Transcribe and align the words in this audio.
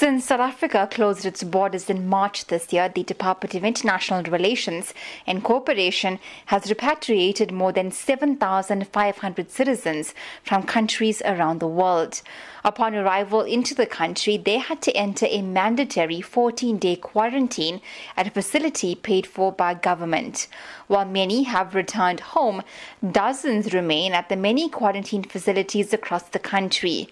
Since 0.00 0.26
South 0.26 0.38
Africa 0.38 0.88
closed 0.88 1.26
its 1.26 1.42
borders 1.42 1.90
in 1.90 2.06
March 2.06 2.44
this 2.46 2.72
year, 2.72 2.88
the 2.88 3.02
Department 3.02 3.56
of 3.56 3.64
International 3.64 4.22
Relations 4.22 4.94
and 5.26 5.42
Cooperation 5.42 6.20
has 6.46 6.68
repatriated 6.68 7.50
more 7.50 7.72
than 7.72 7.90
7,500 7.90 9.50
citizens 9.50 10.14
from 10.44 10.62
countries 10.62 11.20
around 11.24 11.58
the 11.58 11.66
world. 11.66 12.22
Upon 12.64 12.94
arrival 12.94 13.40
into 13.40 13.74
the 13.74 13.86
country, 13.86 14.36
they 14.36 14.58
had 14.58 14.80
to 14.82 14.96
enter 14.96 15.26
a 15.28 15.42
mandatory 15.42 16.20
14 16.20 16.78
day 16.78 16.94
quarantine 16.94 17.80
at 18.16 18.28
a 18.28 18.30
facility 18.30 18.94
paid 18.94 19.26
for 19.26 19.50
by 19.50 19.74
government. 19.74 20.46
While 20.86 21.06
many 21.06 21.42
have 21.42 21.74
returned 21.74 22.20
home, 22.20 22.62
dozens 23.10 23.74
remain 23.74 24.12
at 24.12 24.28
the 24.28 24.36
many 24.36 24.68
quarantine 24.68 25.24
facilities 25.24 25.92
across 25.92 26.22
the 26.24 26.38
country. 26.38 27.08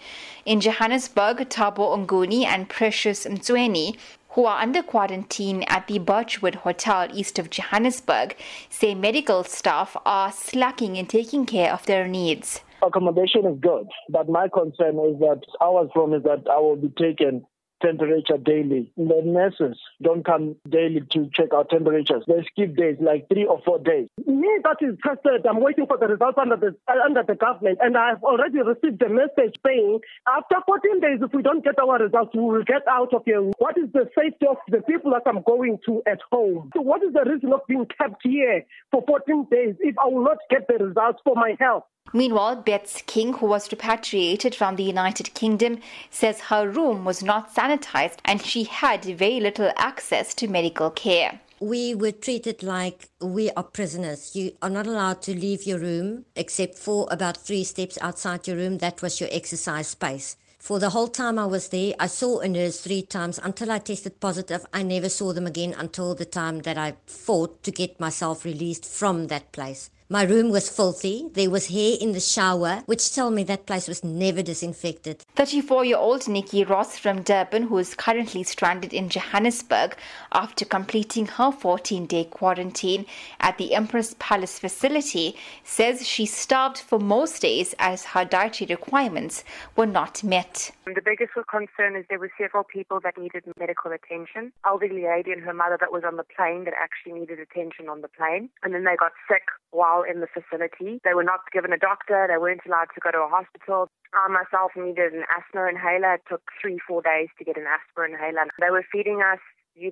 In 0.46 0.61
Johannesburg, 0.61 1.39
Thabo 1.48 1.96
Onguni 1.96 2.45
and 2.45 2.68
Precious 2.77 3.24
Mtsweni 3.24 3.96
who 4.32 4.44
are 4.44 4.61
under 4.61 4.82
quarantine 4.82 5.62
at 5.67 5.86
the 5.86 5.98
Birchwood 5.98 6.57
Hotel 6.57 7.08
east 7.14 7.39
of 7.39 7.48
Johannesburg, 7.48 8.36
say 8.68 8.94
medical 8.94 9.44
staff 9.44 9.96
are 10.04 10.30
slacking 10.30 10.96
in 10.96 11.07
taking 11.07 11.46
care 11.46 11.72
of 11.72 11.86
their 11.86 12.07
needs. 12.07 12.61
Accommodation 12.82 13.46
is 13.46 13.58
good, 13.61 13.86
but 14.11 14.29
my 14.29 14.48
concern 14.53 14.98
is 15.08 15.18
that 15.20 15.40
our 15.62 15.89
from 15.94 16.12
is 16.12 16.22
that 16.25 16.44
I 16.53 16.58
will 16.61 16.76
be 16.76 16.93
taken 16.98 17.46
temperature 17.82 18.39
daily. 18.39 18.93
The 18.96 19.22
nurses 19.25 19.79
don't 20.03 20.25
come 20.25 20.57
daily 20.68 21.03
to 21.12 21.30
check 21.32 21.53
our 21.53 21.64
temperatures. 21.64 22.25
They 22.26 22.44
skip 22.50 22.76
days, 22.76 22.96
like 23.00 23.29
three 23.29 23.46
or 23.46 23.61
four 23.64 23.79
days. 23.79 24.08
Me, 24.26 24.48
that 24.64 24.76
is 24.80 24.96
tested. 25.04 25.46
I'm 25.46 25.61
waiting 25.61 25.86
for 25.86 25.98
the 25.98 26.07
results 26.07 26.39
under 26.40 26.57
the 26.57 26.75
under 27.04 27.22
the 27.22 27.34
government, 27.34 27.79
and 27.81 27.96
I've 27.96 28.22
already 28.22 28.61
received 28.61 29.03
a 29.03 29.08
message 29.08 29.57
saying 29.67 30.00
after 30.29 30.57
14 30.67 31.00
days, 31.00 31.18
if 31.22 31.32
we 31.32 31.43
don't 31.43 31.64
get 31.64 31.79
our 31.79 31.98
results, 31.98 32.34
we 32.34 32.42
will 32.42 32.64
get 32.64 32.86
out 32.89 33.12
of 33.14 33.22
here. 33.25 33.41
What 33.58 33.77
is 33.78 33.91
the 33.92 34.08
safety 34.19 34.47
of 34.47 34.56
the 34.69 34.83
people 34.83 35.12
that 35.12 35.22
I'm 35.27 35.42
going 35.42 35.78
to 35.86 36.03
at 36.06 36.20
home? 36.31 36.70
So 36.75 36.81
what 36.83 37.03
is 37.03 37.12
the 37.12 37.25
reason 37.29 37.53
of 37.53 37.61
being 37.69 37.86
kept 37.86 38.23
here 38.23 38.64
for 38.91 39.03
14 39.06 39.47
days 39.51 39.75
if 39.81 39.95
I 40.03 40.08
will 40.08 40.25
not 40.25 40.39
get 40.51 40.67
the 40.69 40.84
results 40.84 41.20
for 41.25 41.34
my 41.34 41.56
health? 41.58 41.84
Meanwhile, 42.12 42.62
Bets 42.62 43.03
King, 43.07 43.35
who 43.35 43.47
was 43.47 43.71
repatriated 43.71 44.55
from 44.55 44.77
the 44.77 44.83
United 44.83 45.35
Kingdom, 45.35 45.81
says 46.11 46.41
her 46.41 46.69
room 46.69 47.05
was 47.05 47.23
not 47.23 47.55
sanitized 47.55 48.19
and 48.25 48.41
she 48.41 48.65
had 48.65 49.05
very 49.05 49.41
little 49.41 49.73
access 49.77 50.35
to 50.35 50.48
medical 50.48 50.91
care. 50.91 51.41
We 51.59 51.95
were 51.95 52.13
treated 52.13 52.63
like 52.63 53.09
we 53.21 53.51
are 53.53 53.63
prisoners. 53.63 54.37
You 54.37 54.53
are 54.61 54.69
not 54.69 54.87
allowed 54.87 55.23
to 55.23 55.35
leave 55.35 55.65
your 55.65 55.79
room 55.79 56.27
except 56.37 56.77
for 56.77 57.09
about 57.11 57.39
three 57.39 57.65
steps 57.65 57.98
outside 58.03 58.47
your 58.47 58.57
room. 58.57 58.79
That 58.79 59.01
was 59.01 59.20
your 59.20 59.31
exercise 59.33 59.89
space. 59.89 60.37
For 60.59 60.79
the 60.79 60.91
whole 60.91 61.09
time 61.09 61.39
I 61.39 61.47
was 61.47 61.69
there, 61.69 61.95
I 61.98 62.09
saw 62.09 62.41
a 62.41 62.48
nurse 62.48 62.81
three 62.81 63.03
times 63.03 63.39
until 63.43 63.70
I 63.70 63.79
tested 63.79 64.20
positive. 64.20 64.67
I 64.73 64.83
never 64.83 65.09
saw 65.09 65.33
them 65.33 65.47
again 65.47 65.75
until 65.79 66.15
the 66.15 66.25
time 66.25 66.61
that 66.61 66.77
I 66.77 66.97
fought 67.07 67.63
to 67.63 67.70
get 67.70 68.01
myself 68.01 68.45
released 68.45 68.85
from 68.85 69.29
that 69.29 69.53
place. 69.53 69.91
My 70.09 70.23
room 70.23 70.51
was 70.51 70.71
filthy. 70.71 71.29
There 71.33 71.51
was 71.51 71.67
hair 71.67 71.97
in 72.01 72.12
the 72.12 72.21
shower, 72.21 72.85
which 72.87 73.12
told 73.12 73.35
me 73.35 73.43
that 73.43 73.67
place 73.67 73.89
was 73.89 74.05
never 74.05 74.41
disinfected. 74.41 75.25
34 75.35 75.85
year 75.85 75.97
old 75.97 76.29
Nikki 76.29 76.63
Ross 76.63 76.97
from 76.97 77.23
Durban, 77.23 77.65
who 77.65 77.79
is 77.79 77.97
currently 77.97 78.45
stranded 78.45 78.95
in 78.95 79.09
Johannesburg 79.09 79.97
after 80.31 80.65
completing 80.65 81.27
her 81.27 81.51
14 81.51 82.07
day 82.07 82.23
quarantine 82.23 83.05
at 83.41 83.59
the 83.59 83.75
Emperors 83.75 84.15
Palace 84.15 84.61
facility, 84.61 85.35
says 85.65 86.07
she 86.07 86.25
starved 86.25 86.79
for 86.79 87.01
most 87.01 87.43
days 87.43 87.75
as 87.81 88.05
her 88.05 88.25
dietary 88.25 88.69
requirements 88.69 89.43
were 89.75 89.87
not 89.87 90.23
met. 90.23 90.70
The 90.87 91.03
biggest 91.05 91.33
concern 91.51 91.97
is 91.97 92.05
there 92.09 92.20
were 92.20 92.31
several 92.39 92.63
people 92.63 93.01
that 93.01 93.19
needed 93.19 93.43
medical 93.59 93.91
attention. 93.91 94.53
Elderly 94.65 95.03
lady 95.03 95.33
and 95.33 95.43
her 95.43 95.53
mother 95.53 95.77
that 95.81 95.91
was 95.91 96.05
on 96.07 96.17
the 96.17 96.23
plane 96.23 96.63
that 96.63 96.75
actually 96.81 97.19
needed 97.19 97.41
attention 97.41 97.89
on 97.89 98.03
the 98.03 98.09
plane. 98.09 98.51
And 98.63 98.73
then 98.73 98.85
they 98.85 98.95
got 98.95 99.11
sick 99.29 99.43
while 99.73 99.95
in 100.02 100.20
the 100.20 100.27
facility. 100.27 101.01
They 101.05 101.14
were 101.14 101.24
not 101.24 101.40
given 101.52 101.73
a 101.73 101.79
doctor. 101.79 102.27
They 102.29 102.39
weren't 102.39 102.67
allowed 102.67 102.90
to 102.95 103.01
go 103.01 103.11
to 103.11 103.24
a 103.24 103.29
hospital. 103.29 103.89
I 104.12 104.29
myself 104.29 104.73
needed 104.77 105.12
an 105.12 105.24
asthma 105.30 105.68
inhaler. 105.68 106.14
It 106.14 106.23
took 106.29 106.42
three, 106.61 106.79
four 106.79 107.02
days 107.02 107.29
to 107.39 107.45
get 107.45 107.57
an 107.57 107.67
asthma 107.67 108.05
inhaler. 108.05 108.48
They 108.61 108.70
were 108.70 108.85
feeding 108.90 109.23
us 109.23 109.40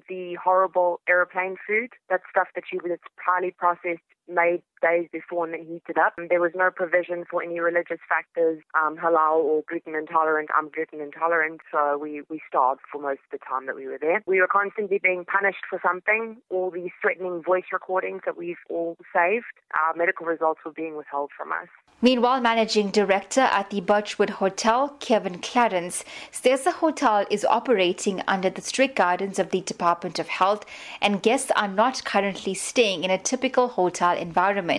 the 0.08 0.34
horrible 0.42 1.00
aeroplane 1.08 1.56
food. 1.66 1.90
That 2.08 2.20
stuff 2.30 2.48
that 2.54 2.64
you 2.72 2.80
that's 2.86 3.02
highly 3.20 3.52
processed, 3.52 4.02
made 4.28 4.62
days 4.84 5.08
before 5.10 5.48
and 5.48 5.66
heated 5.66 5.96
up. 5.96 6.12
There 6.28 6.40
was 6.40 6.52
no 6.54 6.70
provision 6.70 7.24
for 7.30 7.42
any 7.42 7.58
religious 7.60 8.00
factors, 8.08 8.60
um, 8.76 8.96
halal 8.96 9.40
or 9.40 9.62
gluten 9.66 9.94
intolerant. 9.94 10.50
I'm 10.56 10.68
gluten 10.68 11.00
intolerant, 11.00 11.62
so 11.72 11.96
we, 11.96 12.22
we 12.28 12.42
starved 12.46 12.82
for 12.92 13.00
most 13.00 13.20
of 13.24 13.32
the 13.32 13.38
time 13.38 13.64
that 13.66 13.76
we 13.76 13.86
were 13.86 13.98
there. 13.98 14.22
We 14.26 14.40
were 14.40 14.52
constantly 14.60 15.00
being 15.02 15.24
punished 15.24 15.64
for 15.70 15.80
something. 15.82 16.36
All 16.50 16.70
these 16.70 16.92
threatening 17.00 17.42
voice 17.42 17.70
recordings 17.72 18.20
that 18.26 18.36
we've 18.36 18.62
all 18.68 18.96
saved, 19.14 19.54
our 19.72 19.96
medical 19.96 20.26
results 20.26 20.60
were 20.64 20.72
being 20.72 20.96
withheld 20.96 21.30
from 21.36 21.52
us. 21.52 21.68
Meanwhile, 22.02 22.42
managing 22.42 22.90
director 22.90 23.40
at 23.40 23.70
the 23.70 23.80
Birchwood 23.80 24.28
Hotel, 24.28 24.94
Kevin 25.00 25.38
Clarence, 25.38 26.04
says 26.30 26.64
the 26.64 26.72
hotel 26.72 27.24
is 27.30 27.46
operating 27.46 28.20
under 28.28 28.50
the 28.50 28.60
strict 28.60 28.96
guidance 28.96 29.38
of 29.38 29.50
the 29.50 29.62
Department 29.62 30.18
of 30.18 30.28
Health 30.28 30.66
and 31.00 31.22
guests 31.22 31.50
are 31.56 31.68
not 31.68 32.04
currently 32.04 32.52
staying 32.52 33.04
in 33.04 33.10
a 33.10 33.16
typical 33.16 33.68
hotel 33.68 34.14
environment, 34.16 34.73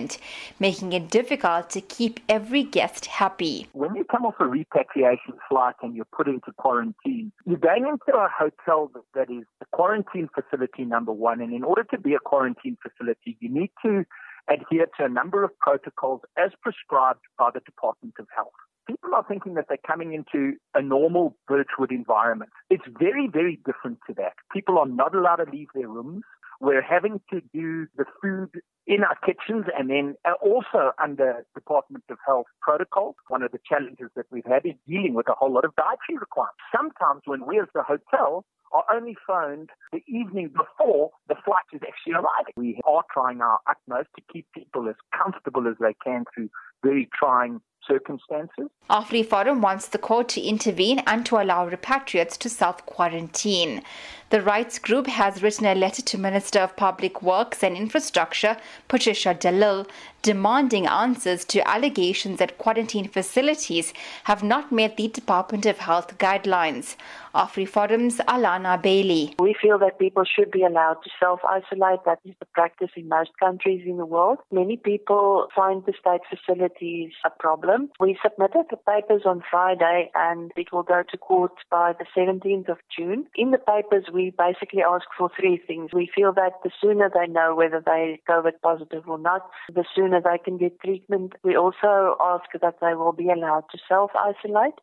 making 0.58 0.92
it 0.92 1.10
difficult 1.10 1.70
to 1.70 1.80
keep 1.80 2.20
every 2.28 2.62
guest 2.62 3.06
happy. 3.06 3.68
When 3.72 3.94
you 3.94 4.04
come 4.04 4.24
off 4.24 4.34
a 4.40 4.46
repatriation 4.46 5.34
flight 5.48 5.74
and 5.82 5.94
you're 5.94 6.12
put 6.16 6.28
into 6.28 6.52
quarantine, 6.56 7.32
you're 7.44 7.58
going 7.58 7.86
into 7.86 8.18
a 8.18 8.28
hotel 8.28 8.90
that 9.14 9.30
is 9.30 9.44
a 9.60 9.66
quarantine 9.72 10.28
facility 10.34 10.84
number 10.84 11.12
one. 11.12 11.40
And 11.40 11.52
in 11.52 11.64
order 11.64 11.84
to 11.90 11.98
be 11.98 12.14
a 12.14 12.18
quarantine 12.18 12.76
facility, 12.82 13.36
you 13.40 13.48
need 13.48 13.70
to 13.84 14.04
adhere 14.48 14.86
to 14.98 15.04
a 15.04 15.08
number 15.08 15.44
of 15.44 15.58
protocols 15.58 16.20
as 16.36 16.50
prescribed 16.62 17.20
by 17.38 17.50
the 17.52 17.60
Department 17.60 18.14
of 18.18 18.26
Health. 18.34 18.52
People 18.86 19.14
are 19.16 19.24
thinking 19.26 19.54
that 19.54 19.66
they're 19.68 19.78
coming 19.84 20.12
into 20.12 20.56
a 20.74 20.80
normal 20.80 21.36
Birchwood 21.48 21.90
environment. 21.90 22.52
It's 22.70 22.84
very, 22.98 23.26
very 23.26 23.58
different 23.66 23.98
to 24.06 24.14
that. 24.14 24.34
People 24.52 24.78
are 24.78 24.86
not 24.86 25.12
allowed 25.14 25.36
to 25.36 25.50
leave 25.50 25.68
their 25.74 25.88
rooms. 25.88 26.22
We're 26.60 26.82
having 26.82 27.20
to 27.30 27.40
do 27.52 27.86
the 27.96 28.04
food 28.22 28.50
in 28.86 29.02
our 29.02 29.16
kitchens 29.26 29.66
and 29.76 29.90
then 29.90 30.14
uh, 30.24 30.32
also 30.40 30.92
under 31.02 31.44
Department 31.54 32.04
of 32.08 32.18
Health 32.24 32.46
protocols. 32.60 33.16
One 33.28 33.42
of 33.42 33.52
the 33.52 33.58
challenges 33.68 34.08
that 34.14 34.26
we've 34.30 34.46
had 34.46 34.64
is 34.64 34.74
dealing 34.86 35.14
with 35.14 35.28
a 35.28 35.34
whole 35.34 35.52
lot 35.52 35.64
of 35.64 35.74
dietary 35.76 36.18
requirements. 36.20 36.60
Sometimes 36.74 37.22
when 37.24 37.46
we 37.46 37.58
as 37.58 37.66
the 37.74 37.82
hotel 37.82 38.44
are 38.72 38.84
only 38.92 39.16
phoned 39.26 39.70
the 39.92 40.02
evening 40.06 40.48
before 40.48 41.10
the 41.28 41.36
flight 41.44 41.64
is 41.72 41.80
actually 41.86 42.14
arriving. 42.14 42.54
We 42.56 42.80
are 42.84 43.02
trying 43.12 43.40
our 43.40 43.58
utmost 43.68 44.08
to 44.16 44.22
keep 44.32 44.46
people 44.54 44.88
as 44.88 44.96
comfortable 45.16 45.68
as 45.68 45.76
they 45.80 45.94
can 46.04 46.24
through 46.34 46.50
very 46.82 47.08
trying 47.18 47.60
circumstances. 47.86 48.68
AfriForum 48.90 49.60
wants 49.60 49.88
the 49.88 49.98
court 49.98 50.28
to 50.30 50.40
intervene 50.40 51.00
and 51.06 51.24
to 51.26 51.36
allow 51.36 51.68
repatriates 51.68 52.36
to 52.38 52.48
self 52.48 52.84
quarantine. 52.86 53.82
The 54.30 54.42
rights 54.42 54.80
group 54.80 55.06
has 55.06 55.40
written 55.40 55.66
a 55.66 55.74
letter 55.76 56.02
to 56.02 56.18
Minister 56.18 56.58
of 56.58 56.74
Public 56.74 57.22
Works 57.22 57.62
and 57.62 57.76
Infrastructure, 57.76 58.56
Patricia 58.88 59.34
de 59.34 59.52
Lille, 59.52 59.86
demanding 60.22 60.88
answers 60.88 61.44
to 61.44 61.68
allegations 61.68 62.40
that 62.40 62.58
quarantine 62.58 63.06
facilities 63.06 63.92
have 64.24 64.42
not 64.42 64.72
met 64.72 64.96
the 64.96 65.06
Department 65.06 65.64
of 65.64 65.78
Health 65.78 66.18
guidelines. 66.18 66.96
AfriForum's 67.36 68.16
Alana 68.34 68.80
Bailey. 68.80 69.34
We 69.38 69.54
feel 69.60 69.78
that 69.78 69.98
people 69.98 70.24
should 70.24 70.50
be 70.50 70.64
allowed 70.64 70.96
to 71.04 71.10
self 71.20 71.40
isolate. 71.44 72.00
That 72.06 72.18
is 72.24 72.34
the 72.40 72.46
practice 72.46 72.88
in 72.96 73.08
most 73.08 73.30
countries 73.38 73.82
in 73.86 73.98
the 73.98 74.06
world. 74.06 74.38
Many 74.50 74.78
people 74.78 75.48
find 75.54 75.84
the 75.84 75.92
state 76.00 76.22
facilities 76.30 77.12
a 77.26 77.30
problem. 77.30 77.90
We 78.00 78.18
submitted 78.22 78.64
the 78.70 78.78
papers 78.78 79.22
on 79.26 79.42
Friday 79.50 80.10
and 80.14 80.50
it 80.56 80.72
will 80.72 80.82
go 80.82 81.02
to 81.10 81.18
court 81.18 81.52
by 81.70 81.92
the 81.92 82.06
17th 82.16 82.70
of 82.70 82.78
June. 82.96 83.26
In 83.34 83.50
the 83.50 83.58
papers, 83.58 84.06
we 84.16 84.32
basically 84.36 84.82
ask 84.82 85.04
for 85.16 85.30
three 85.38 85.60
things. 85.66 85.90
We 85.92 86.10
feel 86.12 86.32
that 86.32 86.54
the 86.64 86.70
sooner 86.80 87.10
they 87.12 87.30
know 87.30 87.54
whether 87.54 87.82
they 87.84 88.18
are 88.26 88.40
COVID 88.42 88.60
positive 88.62 89.06
or 89.06 89.18
not, 89.18 89.42
the 89.72 89.84
sooner 89.94 90.20
they 90.22 90.38
can 90.42 90.56
get 90.56 90.80
treatment. 90.80 91.34
We 91.44 91.54
also 91.54 92.16
ask 92.20 92.46
that 92.60 92.78
they 92.80 92.94
will 92.94 93.12
be 93.12 93.28
allowed 93.28 93.64
to 93.72 93.78
self 93.86 94.10
isolate. 94.16 94.80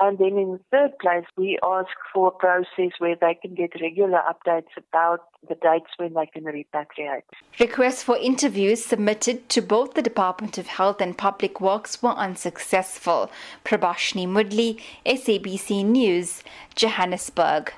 And 0.00 0.16
then 0.18 0.38
in 0.38 0.52
the 0.52 0.60
third 0.70 0.92
place, 1.00 1.24
we 1.36 1.58
ask 1.64 1.90
for 2.14 2.28
a 2.28 2.30
process 2.30 2.92
where 2.98 3.16
they 3.20 3.34
can 3.34 3.56
get 3.56 3.80
regular 3.80 4.20
updates 4.32 4.70
about 4.76 5.22
the 5.48 5.56
dates 5.56 5.90
when 5.96 6.14
they 6.14 6.26
can 6.26 6.44
repatriate. 6.44 7.22
Requests 7.58 8.04
for 8.04 8.16
interviews 8.16 8.84
submitted 8.84 9.48
to 9.48 9.60
both 9.60 9.94
the 9.94 10.02
Department 10.02 10.56
of 10.56 10.68
Health 10.68 11.00
and 11.00 11.18
Public 11.18 11.60
Works 11.60 12.00
were 12.00 12.10
unsuccessful. 12.10 13.28
Prabashni 13.64 14.28
Moodley, 14.28 14.80
SABC 15.04 15.84
News, 15.84 16.44
Johannesburg. 16.76 17.72